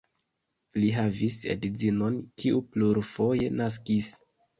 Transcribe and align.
Li 0.83 0.87
havis 0.93 1.35
edzinon, 1.55 2.17
kiu 2.45 2.63
plurfoje 2.71 3.51
naskis. 3.61 4.09